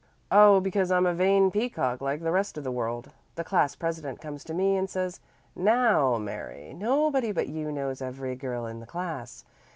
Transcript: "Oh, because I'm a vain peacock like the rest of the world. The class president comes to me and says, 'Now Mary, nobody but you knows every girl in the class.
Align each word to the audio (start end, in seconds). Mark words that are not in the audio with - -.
"Oh, 0.31 0.59
because 0.59 0.89
I'm 0.89 1.05
a 1.05 1.13
vain 1.13 1.51
peacock 1.51 2.01
like 2.01 2.23
the 2.23 2.31
rest 2.31 2.57
of 2.57 2.63
the 2.63 2.71
world. 2.71 3.11
The 3.35 3.43
class 3.43 3.75
president 3.75 4.19
comes 4.19 4.43
to 4.45 4.53
me 4.55 4.75
and 4.75 4.89
says, 4.89 5.19
'Now 5.55 6.17
Mary, 6.17 6.73
nobody 6.75 7.31
but 7.31 7.47
you 7.49 7.71
knows 7.71 8.01
every 8.01 8.35
girl 8.35 8.65
in 8.65 8.79
the 8.79 8.87
class. 8.87 9.45